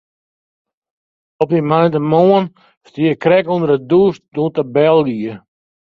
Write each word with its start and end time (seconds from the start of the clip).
Op 1.43 1.49
dy 1.51 1.59
moandeitemoarn 1.69 2.47
stie 2.89 3.07
ik 3.13 3.21
krekt 3.25 3.51
ûnder 3.53 3.71
de 3.73 3.79
dûs 3.91 4.15
doe't 4.33 4.55
de 4.57 4.63
bel 4.75 4.99
gie. 5.07 5.35